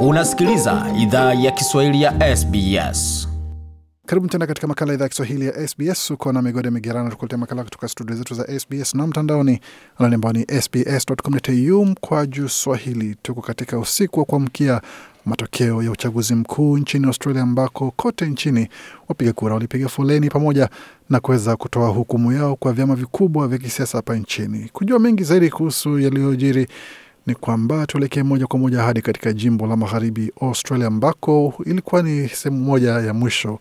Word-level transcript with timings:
Unasikiliza 0.00 0.86
idhaa 0.98 1.34
ya 1.34 1.50
Kiswahili 1.50 2.02
ya 2.02 2.36
SBS. 2.36 3.28
Karibu 4.06 4.28
tena 4.28 4.46
katika 4.46 4.66
makala 4.66 4.94
idhaa 4.94 5.04
ya 5.04 5.08
Kiswahili 5.08 5.46
ya 5.46 5.68
SBS. 5.68 6.10
Uko 6.10 6.32
na 6.32 6.42
migode 6.42 6.70
migerano, 6.70 7.10
tukuletea 7.10 7.38
makala 7.38 7.64
kutoka 7.64 7.88
studio 7.88 8.16
zetu 8.16 8.34
za 8.34 8.60
SBS 8.60 8.94
na 8.94 9.06
mtandaoni 9.06 9.60
anani 9.98 10.14
ambao 10.14 10.32
ni 10.32 10.46
sbs.com.au 10.62 11.94
kwa 12.00 12.26
juu 12.26 12.48
swahili. 12.48 13.16
Tuko 13.22 13.40
katika 13.40 13.78
usiku 13.78 14.18
wa 14.20 14.24
kuamkia 14.26 14.80
matokeo 15.26 15.82
ya 15.82 15.90
uchaguzi 15.90 16.34
mkuu 16.34 16.78
nchini 16.78 17.06
Australia, 17.06 17.42
ambako 17.42 17.90
kote 17.96 18.26
nchini 18.26 18.68
wapiga 19.08 19.32
kura 19.32 19.54
walipiga 19.54 19.88
foleni 19.88 20.30
pamoja 20.30 20.68
na 21.10 21.20
kuweza 21.20 21.56
kutoa 21.56 21.88
hukumu 21.88 22.32
yao 22.32 22.56
kwa 22.56 22.72
vyama 22.72 22.94
vikubwa 22.96 23.48
vya 23.48 23.58
kisiasa 23.58 23.98
hapa 23.98 24.16
nchini. 24.16 24.70
Kujua 24.72 24.98
mengi 24.98 25.24
zaidi 25.24 25.50
kuhusu 25.50 25.98
yaliyojiri 25.98 26.68
ni 27.28 27.34
kwamba 27.34 27.86
tuelekee 27.86 28.22
moja 28.22 28.46
kwa 28.46 28.58
moja 28.58 28.82
hadi 28.82 29.02
katika 29.02 29.32
jimbo 29.32 29.66
la 29.66 29.76
magharibi 29.76 30.32
Australia, 30.40 30.86
ambako 30.86 31.54
ilikuwa 31.66 32.02
ni 32.02 32.28
sehemu 32.28 32.64
moja 32.64 32.90
ya 32.90 33.14
mwisho 33.14 33.58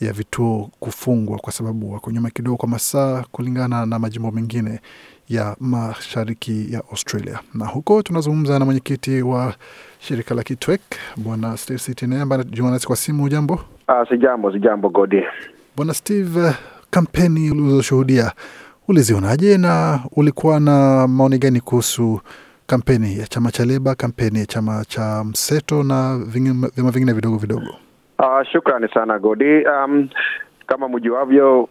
ya 0.00 0.12
vituo 0.12 0.70
kufungwa 0.80 1.38
kwa 1.38 1.52
sababu 1.52 1.92
wako 1.92 2.10
nyuma 2.10 2.30
kidogo 2.30 2.56
kwa 2.56 2.68
masaa 2.68 3.24
kulingana 3.32 3.86
na 3.86 3.98
majimbo 3.98 4.30
mengine 4.30 4.80
ya 5.28 5.56
mashariki 5.60 6.72
ya 6.72 6.82
Australia. 6.90 7.38
Na 7.54 7.66
huko 7.66 8.02
tunazungumza 8.02 8.58
na 8.58 8.64
mwenyekiti 8.64 9.22
wa 9.22 9.54
shirika 9.98 10.34
la 10.34 10.42
Kitwek 10.42 10.80
Bwana 11.16 11.56
Steve 11.56 11.78
Sitine 11.78 12.20
ambaye 12.20 12.42
anajiunga 12.42 12.70
nasi 12.72 12.86
kwa 12.86 12.96
simu. 12.96 13.28
Jambo 13.28 13.60
Ah, 13.86 14.06
si 14.08 14.18
jambo, 14.18 14.52
si 14.52 14.58
jambo 14.58 14.88
Godi. 14.88 15.22
Bwana 15.76 15.94
Steve, 15.94 16.52
kampeni 16.90 17.50
ulizoshuhudia 17.50 18.32
ulizionaje 18.88 19.58
na 19.58 20.00
ulikuwa 20.12 20.60
na 20.60 21.08
maoni 21.08 21.38
gani 21.38 21.60
kuhusu 21.60 22.20
kampeni 22.66 23.18
ya 23.18 23.26
chama 23.26 23.50
cha 23.50 23.64
Leba, 23.64 23.94
kampeni 23.94 24.38
ya 24.38 24.46
chama 24.46 24.84
cha 24.88 25.24
mseto 25.24 25.82
na 25.82 26.18
vyama 26.76 26.90
vingine 26.90 27.12
vidogo 27.12 27.36
vidogo? 27.36 27.66
Uh, 28.18 28.42
shukrani 28.52 28.88
sana 28.94 29.18
Godi. 29.18 29.64
Um, 29.66 30.08
kama 30.66 30.88
mjuavyo, 30.88 31.62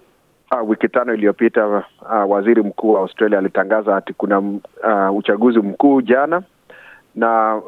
uh, 0.52 0.70
wiki 0.70 0.88
tano 0.90 1.14
iliyopita 1.14 1.68
uh, 1.68 1.84
waziri 2.32 2.62
mkuu 2.64 2.94
wa 2.94 3.00
Australia 3.02 3.40
alitangaza 3.40 3.98
ati 3.98 4.14
kuna 4.14 4.40
uh, 4.40 5.18
uchaguzi 5.18 5.60
mkuu 5.60 6.02
jana, 6.02 6.42
na 7.16 7.62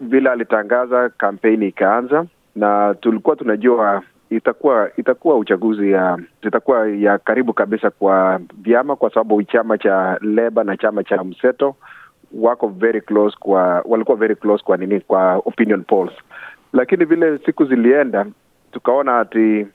vile 0.00 0.30
alitangaza 0.30 1.08
kampeni 1.08 1.68
ikaanza, 1.68 2.24
na 2.56 2.94
tulikuwa 3.00 3.36
tunajua 3.36 4.02
itakuwa 4.30 4.90
itakuwa 4.96 5.36
uchaguzi 5.38 5.90
ya 5.90 6.18
itakuwa 6.42 6.88
ya 6.88 7.18
karibu 7.18 7.52
kabisa 7.52 7.90
kwa 7.90 8.40
vyama, 8.62 8.96
kwa 8.96 9.10
sababu 9.10 9.42
chama 9.42 9.78
cha 9.78 10.18
Leba 10.22 10.64
na 10.64 10.76
chama 10.76 11.04
cha 11.04 11.24
mseto 11.24 11.74
wako 12.34 12.68
very 12.68 13.00
close 13.00 13.36
kwa 13.40 13.82
walikuwa 13.84 14.16
very 14.16 14.36
close 14.36 14.64
kwa 14.64 14.76
nini 14.76 15.00
kwa 15.00 15.34
opinion 15.36 15.82
polls, 15.84 16.12
lakini 16.72 17.04
vile 17.04 17.38
siku 17.38 17.64
zilienda 17.64 18.26
tukaona 18.72 19.18
ati 19.20 19.66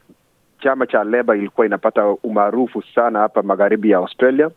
chama 0.60 0.88
cha 0.88 1.04
Leba 1.04 1.36
ilikuwa 1.36 1.66
inapata 1.68 2.08
umaarufu 2.08 2.82
sana 2.96 3.20
hapa 3.20 3.44
magharibi 3.44 3.90
ya 3.90 3.98
Australia. 3.98 4.50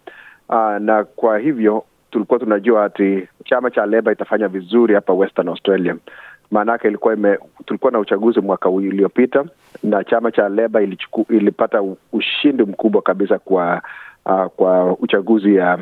Aa, 0.50 0.78
na 0.78 1.04
kwa 1.04 1.38
hivyo 1.38 1.84
tulikuwa 2.10 2.38
tunajua 2.38 2.84
ati 2.84 3.28
chama 3.44 3.70
cha 3.70 3.86
Leba 3.86 4.12
itafanya 4.12 4.48
vizuri 4.48 4.94
hapa 4.94 5.12
Western 5.12 5.48
Australia. 5.48 5.96
Maanake 6.50 6.88
ilikuwa 6.88 7.14
ime, 7.14 7.38
tulikuwa 7.66 7.92
na 7.92 7.98
uchaguzi 7.98 8.41
mwaka 8.41 8.69
uliopita 8.69 9.44
na 9.82 10.04
chama 10.04 10.30
cha 10.32 10.48
Leba 10.48 10.82
ilichuku, 10.82 11.26
ilipata 11.32 11.82
ushindi 12.12 12.62
mkubwa 12.62 13.02
kabisa 13.02 13.38
kwa 13.38 13.82
uh, 14.26 14.46
kwa 14.46 14.92
uchaguzi 14.98 15.54
ya 15.56 15.78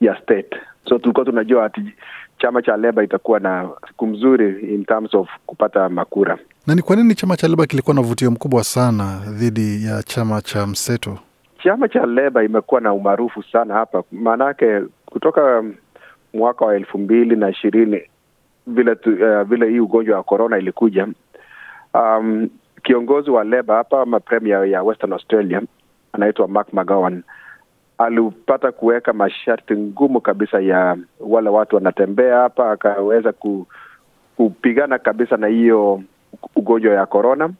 ya 0.00 0.16
state. 0.22 0.56
So 0.88 0.98
tulikuwa 0.98 1.24
tunajua 1.26 1.64
ati 1.64 1.80
chama 2.38 2.62
cha 2.62 2.76
Leba 2.76 3.04
itakuwa 3.04 3.40
na 3.40 3.68
siku 3.88 4.06
mzuri 4.06 4.74
in 4.74 4.84
terms 4.84 5.14
of 5.14 5.28
kupata 5.46 5.88
makura. 5.88 6.38
Na 6.66 6.74
ni 6.74 6.82
kwa 6.82 6.96
nini 6.96 7.14
chama 7.14 7.36
cha 7.36 7.48
Leba 7.48 7.66
kilikuwa 7.66 7.94
na 7.94 8.00
uvutio 8.00 8.30
mkubwa 8.30 8.64
sana 8.64 9.20
dhidi 9.30 9.84
ya 9.86 10.02
chama 10.02 10.40
cha 10.42 10.66
mseto? 10.66 11.18
Chama 11.62 11.88
cha 11.88 12.06
Leba 12.06 12.44
imekuwa 12.44 12.80
na 12.80 12.92
umaarufu 12.92 13.42
sana 13.42 13.74
hapa, 13.74 14.02
maanake 14.12 14.80
kutoka 15.06 15.64
mwaka 16.34 16.64
wa 16.64 16.76
elfu 16.76 16.98
mbili 16.98 17.36
na 17.36 17.50
ishirini 17.50 18.02
vile 18.66 18.94
tu, 18.94 19.10
uh, 19.10 19.42
vile 19.42 19.68
hii 19.70 19.80
ugonjwa 19.80 20.16
wa 20.16 20.22
korona 20.22 20.58
ilikuja, 20.58 21.08
um, 21.94 22.48
kiongozi 22.82 23.30
wa 23.30 23.44
Leba 23.44 23.76
hapa 23.76 24.00
ama 24.02 24.20
premier 24.20 24.64
ya 24.66 24.82
Western 24.82 25.12
Australia 25.12 25.62
anaitwa 26.12 26.48
Mark 26.48 26.72
McGowan 26.72 27.22
alipata 27.98 28.72
kuweka 28.72 29.12
masharti 29.12 29.74
ngumu 29.76 30.20
kabisa 30.20 30.60
ya 30.60 30.96
wale 31.20 31.48
watu 31.48 31.76
wanatembea 31.76 32.36
hapa, 32.36 32.70
akaweza 32.70 33.32
ku, 33.32 33.66
kupigana 34.36 34.98
kabisa 34.98 35.36
na 35.36 35.46
hiyo 35.46 36.02
ugonjwa 36.56 36.94
ya 36.94 37.06
corona 37.06 37.50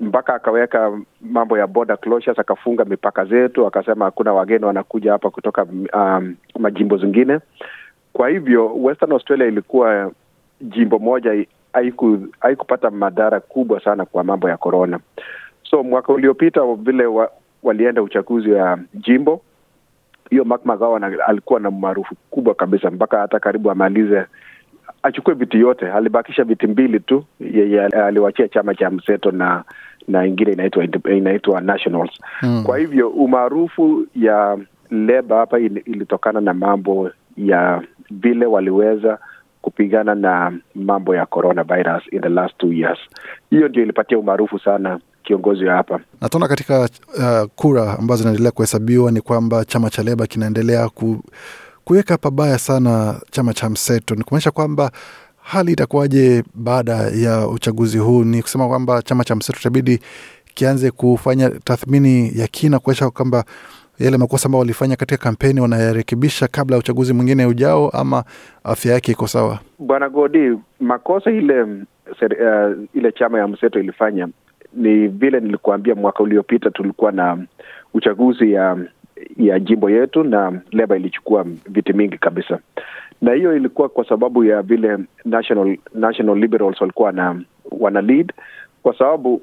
mpaka 0.00 0.34
akaweka 0.34 0.98
mambo 1.20 1.58
ya 1.58 1.66
border 1.66 1.98
closures, 2.00 2.38
akafunga 2.38 2.84
mipaka 2.84 3.24
zetu, 3.24 3.66
akasema 3.66 4.04
hakuna 4.04 4.32
wageni 4.32 4.64
wanakuja 4.64 5.12
hapa 5.12 5.30
kutoka 5.30 5.66
um, 5.94 6.34
majimbo 6.58 6.96
zingine. 6.96 7.38
Kwa 8.12 8.28
hivyo 8.28 8.74
Western 8.74 9.12
Australia 9.12 9.46
ilikuwa 9.46 10.12
jimbo 10.60 10.98
moja 10.98 11.46
haiku 11.72 12.18
haikupata 12.40 12.90
madhara 12.90 13.40
kubwa 13.40 13.80
sana 13.80 14.04
kwa 14.04 14.24
mambo 14.24 14.48
ya 14.48 14.56
corona. 14.56 15.00
So 15.70 15.82
mwaka 15.82 16.12
uliopita 16.12 16.60
vile 16.78 17.06
walienda 17.64 18.02
uchaguzi 18.02 18.50
wa 18.50 18.78
jimbo 18.94 19.40
hiyo, 20.30 20.44
Mark 20.44 20.66
McGowan 20.66 21.04
alikuwa 21.26 21.60
na 21.60 21.68
umaarufu 21.68 22.14
kubwa 22.30 22.54
kabisa 22.54 22.90
mpaka 22.90 23.18
hata 23.18 23.40
karibu 23.40 23.70
amalize 23.70 24.24
achukue 25.02 25.34
viti 25.34 25.60
yote, 25.60 25.92
alibakisha 25.92 26.44
viti 26.44 26.66
mbili 26.66 27.00
tu, 27.00 27.24
yeye 27.40 27.84
aliwachia 27.86 28.48
chama 28.48 28.74
cha 28.74 28.90
mseto 28.90 29.30
na 29.30 29.64
na 30.08 30.26
ingine 30.26 30.52
inaitwa 30.52 30.84
inaitwa 31.16 31.60
Nationals. 31.60 32.10
Mm. 32.42 32.62
Kwa 32.66 32.78
hivyo 32.78 33.08
umaarufu 33.08 34.06
ya 34.16 34.58
Leba 34.90 35.36
hapa 35.36 35.58
ilitokana 35.58 36.40
na 36.40 36.54
mambo 36.54 37.10
ya 37.36 37.82
vile 38.10 38.46
waliweza 38.46 39.18
kupigana 39.62 40.14
na 40.14 40.52
mambo 40.74 41.14
ya 41.14 41.26
coronavirus 41.26 42.02
in 42.12 42.20
the 42.20 42.28
last 42.28 42.58
two 42.58 42.72
years. 42.72 42.98
Hiyo 43.50 43.68
ndio 43.68 43.82
ilipatia 43.82 44.18
umaarufu 44.18 44.58
sana 44.58 45.00
kiongozi 45.24 45.64
wa 45.64 45.74
hapa. 45.74 46.00
Na 46.20 46.28
tunaona 46.28 46.48
katika 46.48 46.80
uh, 46.80 47.48
kura 47.56 47.98
ambazo 47.98 48.18
zinaendelea 48.22 48.50
kuhesabiwa 48.52 49.12
ni 49.12 49.20
kwamba 49.20 49.64
chama 49.64 49.90
cha 49.90 50.02
Leba 50.02 50.26
kinaendelea 50.26 50.88
ku, 50.88 51.22
kuweka 51.84 52.18
pabaya 52.18 52.58
sana 52.58 53.20
chama 53.30 53.54
cha 53.54 53.70
mseto. 53.70 54.14
Ni 54.14 54.24
kumaanisha 54.24 54.50
kwamba 54.50 54.90
hali 55.42 55.72
itakuwaje 55.72 56.44
baada 56.54 56.92
ya 56.94 57.48
uchaguzi 57.48 57.98
huu? 57.98 58.24
Ni 58.24 58.42
kusema 58.42 58.68
kwamba 58.68 59.02
chama 59.02 59.24
cha 59.24 59.34
mseto 59.36 59.58
itabidi 59.60 60.00
kianze 60.54 60.90
kufanya 60.90 61.50
tathmini 61.50 62.32
ya 62.38 62.46
kina 62.46 62.78
kuonyesha 62.78 63.10
kwamba 63.10 63.44
yale 63.98 64.16
makosa 64.16 64.46
ambayo 64.46 64.60
walifanya 64.60 64.96
katika 64.96 65.24
kampeni 65.24 65.60
wanayarekebisha 65.60 66.48
kabla 66.48 66.76
ya 66.76 66.80
uchaguzi 66.80 67.12
mwingine 67.12 67.46
ujao, 67.46 67.90
ama 67.90 68.24
afya 68.64 68.92
yake 68.92 69.12
iko 69.12 69.26
sawa? 69.26 69.58
Bwana 69.78 70.08
Godi, 70.08 70.58
makosa 70.80 71.30
ile 71.30 71.62
uh, 71.62 71.68
ile 72.94 73.12
chama 73.12 73.38
ya 73.38 73.48
mseto 73.48 73.80
ilifanya 73.80 74.28
ni 74.76 75.08
vile 75.08 75.40
nilikuambia, 75.40 75.94
mwaka 75.94 76.22
uliopita 76.22 76.70
tulikuwa 76.70 77.12
na 77.12 77.38
uchaguzi 77.94 78.52
ya 78.52 78.76
ya 79.36 79.60
jimbo 79.60 79.90
yetu 79.90 80.24
na 80.24 80.60
Leba 80.72 80.96
ilichukua 80.96 81.44
viti 81.68 81.92
mingi 81.92 82.18
kabisa, 82.18 82.58
na 83.22 83.32
hiyo 83.32 83.56
ilikuwa 83.56 83.88
kwa 83.88 84.08
sababu 84.08 84.44
ya 84.44 84.62
vile 84.62 84.98
National, 85.24 85.76
National 85.94 86.38
Liberals 86.38 86.80
walikuwa 86.80 87.12
na 87.12 87.40
wana 87.80 88.00
lead, 88.00 88.32
kwa 88.82 88.98
sababu 88.98 89.42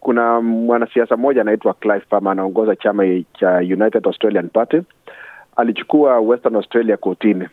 kuna 0.00 0.40
mwanasiasa 0.40 1.16
mmoja 1.16 1.40
anaitwa 1.40 1.74
Clive 1.74 2.04
anaongoza 2.30 2.76
chama 2.76 3.04
cha 3.38 3.56
United 3.56 4.06
Australian 4.06 4.48
Party, 4.48 4.80
alichukua 5.56 6.20
Western 6.20 6.56
Australia 6.56 6.96
kotini. 6.96 7.48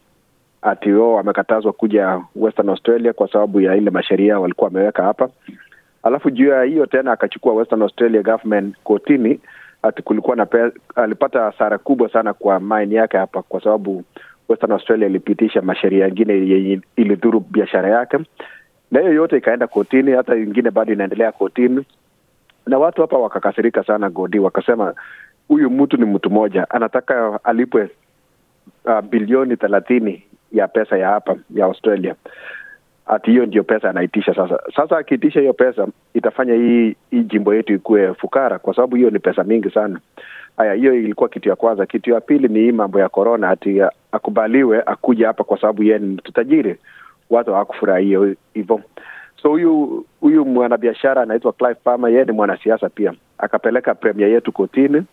Ati 0.61 0.91
wao 0.91 1.13
wamekatazwa 1.13 1.73
kuja 1.73 2.21
Western 2.35 2.69
Australia 2.69 3.13
kwa 3.13 3.31
sababu 3.31 3.61
ya 3.61 3.75
ile 3.75 3.91
masheria 3.91 4.39
walikuwa 4.39 4.67
wameweka 4.67 5.03
hapa. 5.03 5.29
Alafu 6.03 6.29
juu 6.29 6.47
ya 6.49 6.63
hiyo 6.63 6.85
tena 6.85 7.11
akachukua 7.11 7.53
Western 7.53 7.81
Australia 7.81 8.23
government 8.23 8.75
kotini 8.83 9.39
ati 9.83 10.01
kulikuwa 10.01 10.35
na 10.35 10.45
pe, 10.45 10.71
alipata 10.95 11.41
hasara 11.41 11.77
kubwa 11.77 12.09
sana 12.09 12.33
kwa 12.33 12.59
mine 12.59 12.95
yake 12.95 13.17
hapa, 13.17 13.41
kwa 13.41 13.63
sababu 13.63 14.03
Western 14.49 14.71
Australia 14.71 15.07
ilipitisha 15.07 15.61
masheria 15.61 16.05
yengine 16.05 16.33
yenye 16.33 16.81
ilidhuru 16.95 17.39
biashara 17.39 17.89
yake, 17.89 18.17
na 18.91 18.99
hiyo 18.99 19.13
yote 19.13 19.37
ikaenda 19.37 19.67
kotini, 19.67 20.11
hata 20.11 20.35
ingine 20.35 20.71
bado 20.71 20.93
inaendelea 20.93 21.31
kotini, 21.31 21.85
na 22.67 22.77
watu 22.77 23.01
hapa 23.01 23.17
wakakasirika 23.17 23.83
sana 23.83 24.09
Godi, 24.09 24.39
wakasema 24.39 24.93
huyu 25.47 25.69
mtu 25.69 25.97
ni 25.97 26.05
mtu 26.05 26.29
mmoja, 26.29 26.69
anataka 26.69 27.39
alipwe 27.43 27.89
uh, 28.85 29.01
bilioni 29.01 29.57
thelathini 29.57 30.23
ya 30.51 30.67
pesa 30.67 30.97
ya 30.97 31.09
hapa 31.09 31.35
ya 31.55 31.65
Australia. 31.65 32.15
Ati 33.09 33.31
hiyo 33.31 33.45
ndio 33.45 33.63
pesa 33.63 33.89
anaitisha 33.89 34.35
sasa. 34.35 34.59
Sasa 34.75 34.97
akiitisha 34.97 35.39
hiyo 35.39 35.53
pesa 35.53 35.87
itafanya 36.13 36.53
hii 36.53 36.95
hii 37.11 37.23
jimbo 37.23 37.55
yetu 37.55 37.73
ikuwe 37.73 38.13
fukara, 38.13 38.59
kwa 38.59 38.75
sababu 38.75 38.95
hiyo 38.95 39.09
ni 39.09 39.19
pesa 39.19 39.43
mingi 39.43 39.69
sana. 39.69 39.99
Haya, 40.57 40.73
hiyo 40.73 40.93
ilikuwa 40.93 41.29
kitu 41.29 41.49
ya 41.49 41.55
kwanza. 41.55 41.85
Kitu 41.85 42.09
ya 42.11 42.21
pili 42.21 42.47
ni 42.47 42.59
hii 42.59 42.71
mambo 42.71 42.99
ya 42.99 43.09
corona, 43.09 43.49
ati 43.49 43.81
akubaliwe 44.11 44.83
akuja 44.85 45.27
hapa 45.27 45.43
kwa 45.43 45.61
sababu 45.61 45.83
yeye 45.83 45.99
ni 45.99 46.05
mtu 46.07 46.31
tajiri. 46.31 46.75
watu 47.29 47.51
hawakufurahia 47.53 48.35
hivyo. 48.53 48.81
So 49.41 49.49
huyu 49.49 50.05
huyu 50.21 50.45
mwanabiashara 50.45 51.21
anaitwa 51.21 51.53
Clive 51.53 51.75
Palmer, 51.83 52.11
yeye 52.11 52.25
ni 52.25 52.31
mwanasiasa 52.31 52.89
pia, 52.89 53.13
akapeleka 53.37 53.95
premier 53.95 54.29
yetu 54.29 54.51
kotini. 54.51 55.03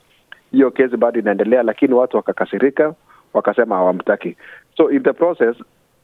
Hiyo 0.52 0.70
kesi 0.70 0.96
bado 0.96 1.20
inaendelea, 1.20 1.62
lakini 1.62 1.94
watu 1.94 2.16
wakakasirika, 2.16 2.94
wakasema 3.34 3.76
hawamtaki. 3.76 4.36
So 4.76 4.90
in 4.90 5.02
the 5.02 5.12
process 5.12 5.56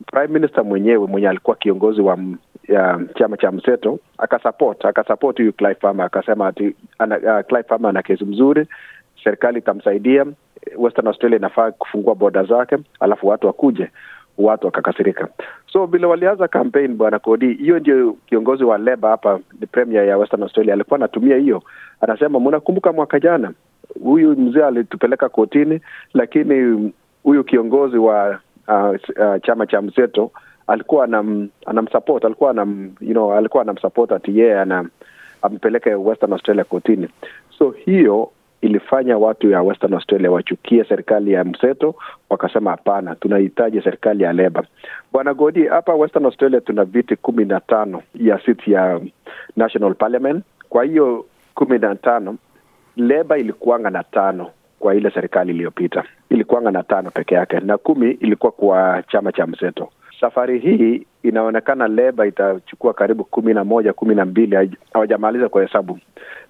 prime 0.07 0.29
minister 0.35 0.65
mwenyewe 0.65 1.07
mwenye 1.07 1.29
alikuwa 1.29 1.57
kiongozi 1.57 2.01
wa 2.01 2.19
ya 2.69 3.01
chama 3.19 3.37
cha 3.37 3.53
mseto 3.53 3.99
akasupport 4.19 4.85
akasupport 4.85 5.37
huyu 5.39 5.53
Clive 5.53 5.89
akasema 6.03 6.47
ati 6.47 6.75
ana, 6.99 7.19
uh, 7.19 7.87
ana 7.89 8.03
kesi 8.03 8.25
mzuri, 8.25 8.67
serikali 9.25 9.59
itamsaidia. 9.59 10.27
Western 10.77 11.07
Australia 11.07 11.39
inafaa 11.39 11.71
kufungua 11.71 12.15
boda 12.15 12.45
zake, 12.45 12.77
alafu 13.01 13.27
watu 13.29 13.47
wakuje. 13.47 13.91
Watu 14.39 14.67
wakakasirika, 14.67 15.29
so 15.73 15.87
vile 15.87 16.07
walianza 16.07 16.49
campaign, 16.49 16.95
bwana 16.95 17.19
Kodi, 17.19 17.53
hiyo 17.55 17.79
ndio 17.79 18.17
kiongozi 18.27 18.65
wa 18.65 18.79
Leba 18.79 19.09
hapa, 19.11 19.41
ni 19.61 19.67
premier 19.67 20.05
ya 20.05 20.19
Western 20.19 20.43
Australia, 20.43 20.75
alikuwa 20.75 20.97
anatumia 20.99 21.37
hiyo, 21.37 21.63
anasema 22.01 22.41
mnakumbuka 22.41 22.93
mwaka 22.93 23.21
jana 23.21 23.53
huyu 24.03 24.31
mzee 24.37 24.65
alitupeleka 24.65 25.29
kotini, 25.29 25.81
lakini 26.15 26.93
huyu 27.23 27.45
kiongozi 27.45 27.97
wa 27.99 28.41
uh, 28.69 28.91
uh, 28.91 29.43
chama 29.43 29.67
cha 29.67 29.83
mseto 29.83 30.31
alikuwa 30.67 31.05
anam, 31.05 31.49
anamsupport 31.67 32.25
alikuwa 32.25 32.51
anam, 32.51 32.91
you 33.01 33.13
know, 33.13 33.35
alikuwa 33.35 33.63
anamsupport 33.63 34.13
ati 34.13 34.39
yeye 34.39 34.61
ana 34.61 34.89
ampeleke 35.43 35.95
Western 35.95 36.33
Australia 36.33 36.65
kotini. 36.65 37.09
So 37.59 37.71
hiyo 37.71 38.31
ilifanya 38.61 39.19
watu 39.19 39.51
ya 39.51 39.63
Western 39.63 39.95
Australia 39.95 40.31
wachukie 40.31 40.85
serikali 40.85 41.33
ya 41.33 41.45
mseto, 41.45 41.95
wakasema 42.31 42.71
hapana, 42.71 43.15
tunahitaji 43.15 43.83
serikali 43.83 44.23
ya 44.25 44.33
Leba. 44.33 44.65
Bwana 45.13 45.35
Godi, 45.35 45.67
hapa 45.67 45.95
Western 45.95 46.25
Australia 46.25 46.61
tuna 46.61 46.85
viti 46.85 47.17
kumi 47.17 47.45
na 47.45 47.61
tano 47.61 48.03
ya 48.15 48.41
siti 48.47 48.73
ya 48.73 49.01
National 49.57 49.95
Parliament. 49.95 50.45
Kwa 50.69 50.85
hiyo 50.85 51.27
kumi 51.55 51.79
na 51.79 51.95
tano 51.95 52.37
Leba 52.97 53.39
ilikuanga 53.39 53.91
na 53.91 54.03
tano 54.05 54.51
kwa 54.83 54.95
ile 54.95 55.11
serikali 55.11 55.53
iliyopita, 55.53 56.05
ilikuanga 56.31 56.71
na 56.71 56.83
tano 56.83 57.11
peke 57.11 57.35
yake, 57.35 57.61
na 57.61 57.79
kumi 57.79 58.11
ilikuwa 58.11 58.53
kwa 58.53 59.03
chama 59.09 59.33
cha 59.33 59.47
mseto. 59.47 59.89
Safari 60.21 60.59
hii 60.59 61.07
inaonekana 61.23 61.89
Leba 61.89 62.27
itachukua 62.27 62.95
karibu 62.95 63.25
kumi 63.25 63.55
na 63.55 63.65
moja 63.65 63.93
kumi 63.93 64.15
na 64.15 64.25
mbili 64.25 64.71
hawajamaliza 64.93 65.49
kwa 65.49 65.63
hesabu, 65.63 65.99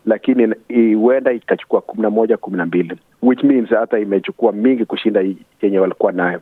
lakini 0.06 0.54
huenda 0.94 1.32
ikachukua 1.32 1.80
kumi 1.80 2.02
na 2.02 2.10
moja 2.10 2.36
kumi 2.36 2.56
na 2.56 2.66
mbili 2.66 2.96
which 3.22 3.42
means 3.44 3.68
hata 3.68 3.98
imechukua 3.98 4.52
mingi 4.52 4.84
kushinda 4.84 5.24
yenye 5.62 5.78
walikuwa 5.78 6.12
nayo. 6.12 6.40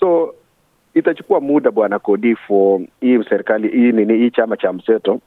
So 0.00 0.34
itachukua 0.94 1.40
muda 1.40 1.70
bwana 1.70 1.98
Kodi 1.98 2.36
for 2.36 2.80
hii 3.00 3.24
serikali 3.28 3.68
hii 3.68 3.92
nini 3.92 4.16
hii 4.18 4.30
chama 4.30 4.56
cha 4.56 4.72
mseto 4.72 5.20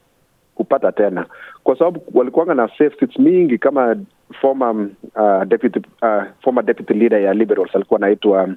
kupata 0.54 0.92
tena, 0.92 1.26
kwa 1.64 1.78
sababu 1.78 2.02
walikuwanga 2.14 2.54
na 2.54 2.68
mingi 3.18 3.58
kama 3.58 3.96
former 4.40 4.88
uh, 5.16 5.44
deputy 5.44 5.80
uh, 6.02 6.22
former 6.42 6.64
deputy 6.64 6.94
leader 6.94 7.20
ya 7.20 7.34
Liberals 7.34 7.74
alikuwa 7.76 7.98
anaitwa 8.00 8.48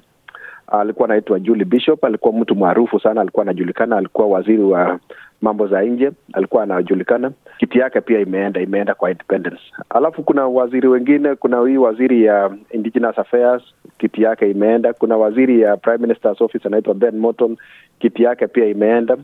alikuwa 0.66 1.08
anaitwa 1.08 1.40
Julie 1.40 1.64
Bishop. 1.64 2.04
Alikuwa 2.04 2.32
mtu 2.32 2.54
maarufu 2.56 3.00
sana, 3.00 3.20
alikuwa 3.20 3.42
anajulikana, 3.42 3.96
alikuwa 3.96 4.26
waziri 4.28 4.62
wa 4.62 4.98
mambo 5.42 5.66
za 5.66 5.82
nje, 5.82 6.10
alikuwa 6.32 6.62
anajulikana. 6.62 7.30
Kiti 7.58 7.78
yake 7.78 8.00
pia 8.00 8.20
imeenda 8.20 8.60
imeenda 8.60 8.94
kwa 8.94 9.10
independence. 9.10 9.60
Alafu 9.90 10.22
kuna 10.22 10.46
waziri 10.46 10.88
wengine, 10.88 11.34
kuna 11.34 11.68
hii 11.68 11.76
waziri 11.76 12.24
ya 12.24 12.50
Indigenous 12.70 13.18
Affairs, 13.18 13.62
kiti 13.98 14.22
yake 14.22 14.50
imeenda. 14.50 14.92
Kuna 14.92 15.16
waziri 15.16 15.60
ya 15.60 15.76
Prime 15.76 15.98
Minister's 15.98 16.40
Office 16.40 16.68
anaitwa 16.68 16.94
Ben 16.94 17.18
Morton, 17.18 17.56
kiti 17.98 18.22
yake 18.22 18.46
pia 18.46 18.66
imeenda. 18.66 19.16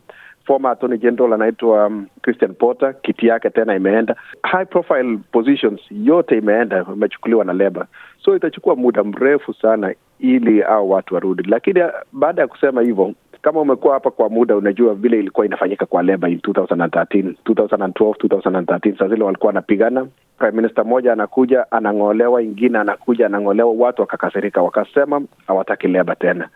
Former 0.47 0.71
Attorney 0.73 0.99
General 0.99 1.33
anaitwa 1.33 1.87
um, 1.87 2.07
Christian 2.23 2.55
Porter, 2.55 2.95
kiti 3.03 3.27
yake 3.27 3.51
tena 3.51 3.75
imeenda. 3.77 4.17
High 4.43 4.65
profile 4.65 5.19
positions 5.33 5.81
yote 5.91 6.39
imeenda, 6.39 6.87
imechukuliwa 6.95 7.45
na 7.45 7.53
Leba, 7.53 7.87
so 8.25 8.37
itachukua 8.37 8.77
muda 8.77 9.05
mrefu 9.05 9.55
sana 9.55 9.95
ili 10.19 10.63
au 10.63 10.91
watu 10.91 11.15
warudi. 11.15 11.43
Lakini 11.43 11.81
baada 12.13 12.43
ya 12.43 12.49
kusema 12.49 12.83
hivyo, 12.83 13.15
kama 13.43 13.61
umekuwa 13.61 13.95
hapa 13.95 14.11
kwa 14.11 14.29
muda, 14.29 14.57
unajua 14.57 14.95
vile 14.95 15.19
ilikuwa 15.19 15.47
inafanyika 15.47 15.87
kwa 15.87 16.03
Leba 16.03 16.29
in 16.29 16.39
2013, 16.39 17.35
2012, 17.45 18.13
2013, 18.13 18.99
saa 18.99 19.09
zile 19.09 19.25
walikuwa 19.25 19.47
wanapigana. 19.49 20.07
Prime 20.39 20.53
minister 20.57 20.85
mmoja 20.85 21.13
anakuja 21.13 21.67
anang'olewa, 21.73 22.43
ingine 22.43 22.79
anakuja 22.79 23.27
anang'olewa, 23.27 23.73
watu 23.73 24.01
wakakasirika, 24.03 24.63
wakasema 24.63 25.23
hawataki 25.47 25.89
Leba 25.89 26.15
tena 26.15 26.49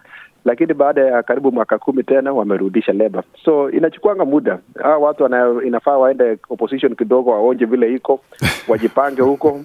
lakini 0.47 0.75
baada 0.75 1.01
ya 1.05 1.23
karibu 1.23 1.53
mwaka 1.53 1.79
kumi 1.79 2.03
tena 2.03 2.33
wamerudisha 2.33 2.93
Leba, 2.93 3.23
so 3.45 3.71
inachukuanga 3.71 4.25
muda. 4.25 4.59
Hawa 4.83 4.99
watu 4.99 5.23
wana, 5.23 5.55
inafaa 5.67 5.97
waende 5.99 6.39
opposition 6.51 6.95
kidogo, 6.97 7.31
waonje 7.31 7.65
vile 7.65 7.95
iko, 7.95 8.21
wajipange 8.69 9.23
huko 9.23 9.61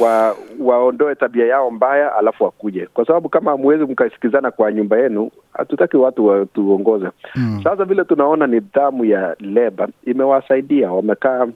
wa, 0.00 0.36
waondoe 0.60 1.14
tabia 1.14 1.46
yao 1.46 1.70
mbaya, 1.70 2.16
alafu 2.16 2.44
wakuje, 2.44 2.86
kwa 2.86 3.06
sababu 3.06 3.28
kama 3.28 3.50
hamwezi 3.50 3.84
mkasikizana 3.84 4.50
kwa 4.50 4.72
nyumba 4.72 4.98
yenu, 4.98 5.30
hatutaki 5.52 5.96
watu 5.96 6.26
watuongoze. 6.26 7.08
Mm. 7.36 7.60
Sasa 7.64 7.84
vile 7.84 8.04
tunaona 8.04 8.46
nidhamu 8.46 9.04
ya 9.04 9.36
Leba 9.40 9.88
imewasaidia, 10.06 10.92
wamekaa 10.92 11.46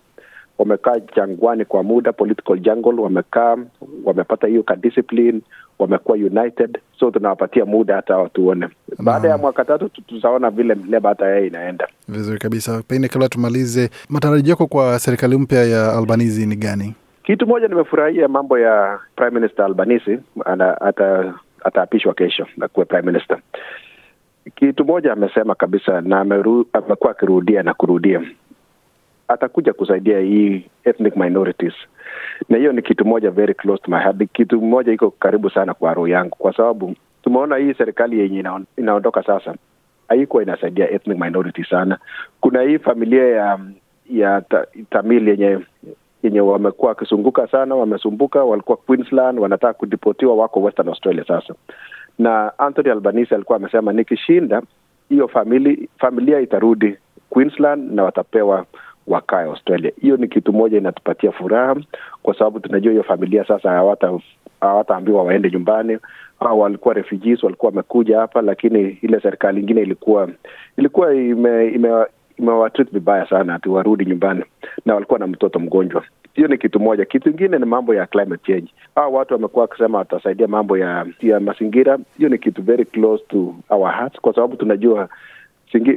wamekaa 0.60 0.98
jangwani 1.16 1.64
kwa 1.64 1.82
muda, 1.82 2.12
political 2.12 2.58
jungle, 2.60 3.00
wamekaa 3.02 3.56
wamepata 4.04 4.46
hiyo 4.46 4.62
ka 4.62 4.76
discipline, 4.76 5.40
wamekuwa 5.78 6.16
united, 6.16 6.78
so 6.98 7.10
tunawapatia 7.10 7.64
muda 7.64 7.96
hata 7.96 8.16
watuone. 8.16 8.68
Baada 8.98 9.28
ya 9.28 9.38
mwaka 9.38 9.64
tatu 9.64 9.88
tutaona 9.88 10.50
vile 10.50 10.76
Leba 10.88 11.08
hata 11.08 11.26
yeye 11.28 11.46
inaenda 11.46 11.88
vizuri 12.08 12.38
kabisa. 12.38 12.82
Pengine 12.88 13.08
kabla 13.08 13.28
tumalize, 13.28 13.90
matarajio 14.08 14.50
yako 14.50 14.66
kwa 14.66 14.98
serikali 14.98 15.36
mpya 15.38 15.64
ya 15.64 15.92
Albanizi 15.92 16.46
ni 16.46 16.56
gani? 16.56 16.94
Kitu 17.22 17.46
moja 17.46 17.68
nimefurahia 17.68 18.28
mambo 18.28 18.58
ya 18.58 18.98
Prime 19.16 19.30
Minister 19.40 19.64
Albanese, 19.64 20.18
ataapishwa 21.64 22.14
kesho 22.14 22.46
na 22.56 22.68
kuwa 22.68 22.86
prime 22.86 23.02
minister. 23.12 23.38
Kitu 24.54 24.84
moja 24.84 25.12
amesema 25.12 25.54
kabisa 25.54 26.00
na 26.00 26.20
amekuwa 26.20 27.10
akirudia 27.10 27.62
na 27.62 27.74
kurudia 27.74 28.22
atakuja 29.30 29.72
kusaidia 29.72 30.18
hii 30.20 30.64
ethnic 30.84 31.16
minorities, 31.16 31.74
na 32.48 32.56
hiyo 32.58 32.72
ni 32.72 32.82
kitu 32.82 33.04
moja 33.04 33.30
very 33.30 33.54
close 33.54 33.82
to 33.82 33.90
my 33.90 33.98
heart, 33.98 34.32
kitu 34.32 34.60
moja 34.60 34.92
iko 34.92 35.10
karibu 35.10 35.50
sana 35.50 35.74
kwa 35.74 35.94
roho 35.94 36.08
yangu, 36.08 36.36
kwa 36.38 36.56
sababu 36.56 36.94
tumeona 37.22 37.56
hii 37.56 37.74
serikali 37.74 38.20
yenye 38.20 38.44
inaondoka 38.76 39.22
sasa 39.22 39.54
haikuwa 40.08 40.42
inasaidia 40.42 40.90
ethnic 40.90 41.18
minority 41.18 41.64
sana. 41.64 41.98
Kuna 42.40 42.62
hii 42.62 42.78
familia 42.78 43.26
ya 43.28 43.58
ya 44.10 44.40
ta, 44.40 44.66
Tamil 44.90 45.28
yenye 45.28 45.58
yenye 46.22 46.40
wamekuwa 46.40 46.88
wakizunguka 46.88 47.46
sana, 47.48 47.74
wamesumbuka, 47.74 48.44
walikuwa 48.44 48.76
Queensland, 48.76 49.38
wanataka 49.38 49.72
kudipotiwa, 49.72 50.34
wako 50.34 50.60
Western 50.62 50.88
Australia 50.88 51.24
sasa, 51.24 51.54
na 52.18 52.58
Anthony 52.58 52.90
Albanese 52.90 53.34
alikuwa 53.34 53.56
amesema 53.56 53.92
nikishinda 53.92 54.62
hiyo 55.08 55.28
famili, 55.28 55.88
familia 55.98 56.40
itarudi 56.40 56.96
Queensland 57.30 57.92
na 57.92 58.02
watapewa 58.04 58.66
wakae 59.06 59.44
Australia. 59.44 59.92
Hiyo 60.00 60.16
ni 60.16 60.28
kitu 60.28 60.52
moja 60.52 60.78
inatupatia 60.78 61.32
furaha, 61.32 61.76
kwa 62.22 62.34
sababu 62.38 62.60
tunajua 62.60 62.92
hiyo 62.92 63.02
familia 63.04 63.44
sasa 63.44 63.70
hawata 63.70 64.18
hawataambiwa 64.60 65.22
waende 65.24 65.50
nyumbani. 65.50 65.98
Au 66.40 66.60
walikuwa 66.60 66.94
refugees, 66.94 67.42
walikuwa 67.42 67.70
wamekuja 67.70 68.20
hapa, 68.20 68.42
lakini 68.42 68.98
ile 69.02 69.20
serikali 69.20 69.60
ingine 69.60 69.80
ilikuwa 69.80 70.28
ilikuwa 70.76 71.14
ime, 71.14 71.68
ime 71.68 72.06
imewatreat 72.38 72.90
vibaya 72.92 73.26
sana 73.28 73.54
ati 73.54 73.68
warudi 73.68 74.04
nyumbani, 74.04 74.44
na 74.86 74.94
walikuwa 74.94 75.18
na 75.18 75.26
mtoto 75.26 75.58
mgonjwa. 75.58 76.04
Hiyo 76.34 76.48
ni 76.48 76.58
kitu 76.58 76.80
moja. 76.80 77.04
Kitu 77.04 77.30
ingine 77.30 77.58
ni 77.58 77.64
mambo 77.64 77.94
ya 77.94 78.06
climate 78.06 78.52
change. 78.52 78.72
Hao 78.94 79.12
watu 79.12 79.34
wamekuwa 79.34 79.62
wakisema 79.62 79.98
watasaidia 79.98 80.48
mambo 80.48 80.78
ya, 80.78 81.06
ya 81.20 81.40
mazingira. 81.40 81.98
Hiyo 82.18 82.28
ni 82.28 82.38
kitu 82.38 82.62
very 82.62 82.84
close 82.84 83.24
to 83.28 83.54
our 83.70 83.92
hearts, 83.92 84.20
kwa 84.20 84.34
sababu 84.34 84.56
tunajua 84.56 85.08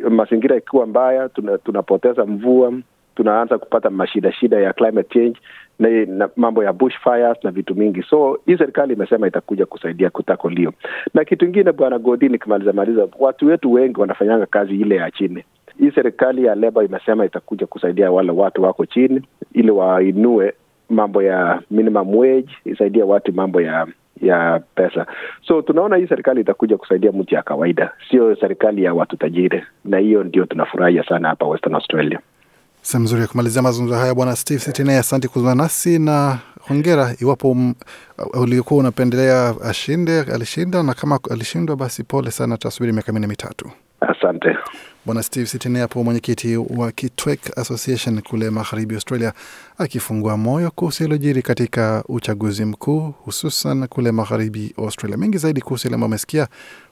mazingira 0.10 0.56
ikiwa 0.58 0.86
mbaya 0.88 1.30
tuna, 1.30 1.58
tunapoteza 1.58 2.26
mvua 2.26 2.74
tunaanza 3.16 3.58
kupata 3.58 3.90
mashida 3.90 4.32
shida 4.32 4.60
ya 4.60 4.74
climate 4.74 5.10
change 5.20 5.40
na, 5.80 5.90
na 6.06 6.30
mambo 6.36 6.64
ya 6.64 6.74
bushfires 6.74 7.38
na 7.44 7.52
vitu 7.52 7.76
mingi. 7.76 8.04
So 8.10 8.40
hii 8.46 8.58
serikali 8.58 8.94
imesema 8.94 9.28
itakuja 9.28 9.66
kusaidia 9.66 10.10
kutakolio. 10.10 10.74
Na 11.14 11.26
kitu 11.26 11.46
ingine, 11.46 11.72
bwana 11.72 12.00
Godi, 12.00 12.30
nikimaliza 12.30 12.74
maliza, 12.74 13.08
watu 13.20 13.46
wetu 13.48 13.74
wengi 13.74 14.00
wanafanyanga 14.00 14.46
kazi 14.46 14.76
ile 14.82 14.96
ya 14.96 15.12
chini. 15.12 15.44
Hii 15.80 15.92
serikali 15.92 16.46
ya 16.46 16.56
Leba 16.56 16.84
imesema 16.84 17.26
itakuja 17.26 17.68
kusaidia 17.68 18.12
wale 18.12 18.32
watu 18.32 18.64
wako 18.64 18.86
chini, 18.86 19.22
ili 19.54 19.72
wainue 19.72 20.54
mambo 20.90 21.24
ya 21.24 21.62
minimum 21.72 22.16
wage, 22.16 22.50
isaidia 22.66 23.06
watu 23.06 23.34
mambo 23.34 23.62
ya 23.62 23.88
ya 24.22 24.62
pesa. 24.76 25.06
So 25.48 25.62
tunaona 25.62 25.96
hii 25.98 26.08
serikali 26.08 26.42
itakuja 26.42 26.78
kusaidia 26.78 27.12
mtu 27.12 27.36
ya 27.36 27.42
kawaida, 27.42 27.92
sio 28.10 28.36
serikali 28.36 28.84
ya 28.84 28.94
watu 28.94 29.18
tajiri, 29.18 29.64
na 29.86 29.98
hiyo 29.98 30.24
ndio 30.24 30.46
tunafurahia 30.46 31.04
sana 31.04 31.28
hapa 31.28 31.46
Western 31.46 31.76
Australia. 31.76 32.20
Sehemu 32.84 33.04
nzuri 33.06 33.22
ya 33.22 33.28
kumalizia 33.28 33.62
mazungumzo 33.62 33.96
haya, 34.00 34.16
Bwana 34.16 34.36
Steve 34.36 34.60
Sitine, 34.60 34.98
asante 34.98 35.28
kuzungumza 35.28 35.64
nasi 35.64 36.00
na 36.00 36.40
hongera. 36.62 37.16
Iwapo 37.20 37.52
um, 37.52 37.74
ulikuwa 38.34 38.80
unapendelea 38.80 39.56
ashinde, 39.64 40.20
alishinda, 40.22 40.84
na 40.84 40.94
kama 40.94 41.20
alishindwa, 41.32 41.76
basi 41.76 42.04
pole 42.04 42.32
sana, 42.32 42.58
tutasubiri 42.58 42.94
miaka 42.94 43.12
minne 43.12 43.28
mitatu. 43.28 43.72
Asante. 44.00 44.58
Bwana 45.06 45.24
Steve 45.24 45.46
Sitene 45.46 45.80
hapo, 45.80 46.04
mwenyekiti 46.04 46.58
wa 46.58 46.92
Kitwek 46.92 47.58
Association 47.58 48.22
kule 48.22 48.50
magharibi 48.50 48.96
Australia, 48.96 49.34
akifungua 49.78 50.38
moyo 50.38 50.72
kuhusu 50.72 51.04
yaliyojiri 51.04 51.42
katika 51.42 52.04
uchaguzi 52.10 52.66
mkuu 52.66 53.00
hususan 53.26 53.88
kule 53.88 54.12
magharibi 54.12 54.74
Australia. 54.78 55.18
Mengi 55.18 55.38
zaidi 55.38 55.62
kuhusu 55.62 55.88
yale 55.88 55.96
ambayo 55.96 56.08
amesikia 56.08 56.48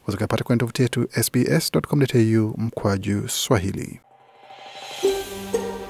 wazakapata 0.07 0.43
kwenye 0.43 0.60
tovuti 0.60 0.81
yetu 0.81 1.07
sbs.com.au 1.24 2.53
mkwaju 2.57 3.27
Swahili. 3.29 4.00